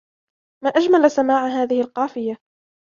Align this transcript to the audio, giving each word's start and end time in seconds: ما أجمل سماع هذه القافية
ما 0.63 0.69
أجمل 0.69 1.11
سماع 1.11 1.47
هذه 1.47 1.81
القافية 1.81 2.37